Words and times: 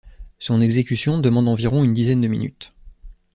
Son 0.39 0.61
exécution 0.61 1.19
demande 1.19 1.47
environ 1.47 1.83
une 1.83 1.93
dizaine 1.93 2.21
de 2.21 2.27
minutes. 2.27 2.73